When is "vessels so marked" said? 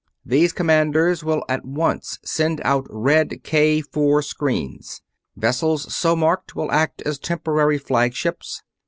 5.35-6.55